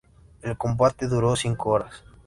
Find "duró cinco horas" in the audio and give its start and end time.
1.07-2.03